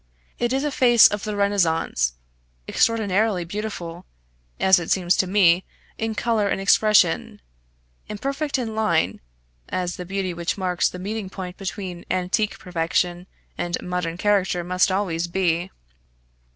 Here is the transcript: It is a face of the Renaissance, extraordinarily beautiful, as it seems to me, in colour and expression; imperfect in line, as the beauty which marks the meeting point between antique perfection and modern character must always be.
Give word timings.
It 0.39 0.51
is 0.51 0.63
a 0.63 0.71
face 0.71 1.07
of 1.07 1.25
the 1.25 1.35
Renaissance, 1.35 2.13
extraordinarily 2.67 3.45
beautiful, 3.45 4.07
as 4.59 4.79
it 4.79 4.89
seems 4.89 5.15
to 5.17 5.27
me, 5.27 5.63
in 5.99 6.15
colour 6.15 6.47
and 6.49 6.59
expression; 6.59 7.39
imperfect 8.09 8.57
in 8.57 8.73
line, 8.73 9.21
as 9.69 9.97
the 9.97 10.05
beauty 10.05 10.33
which 10.33 10.57
marks 10.57 10.89
the 10.89 10.97
meeting 10.97 11.29
point 11.29 11.55
between 11.55 12.03
antique 12.09 12.57
perfection 12.57 13.27
and 13.59 13.79
modern 13.79 14.17
character 14.17 14.63
must 14.63 14.91
always 14.91 15.27
be. 15.27 15.69